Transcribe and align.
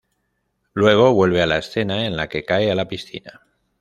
Luego 0.73 1.13
vuelve 1.13 1.43
a 1.43 1.45
la 1.45 1.59
escena 1.59 2.07
en 2.07 2.17
la 2.17 2.27
que 2.27 2.43
cae 2.43 2.71
a 2.71 2.75
la 2.75 2.87
piscina. 2.87 3.41